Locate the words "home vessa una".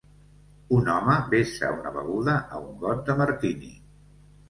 0.93-1.93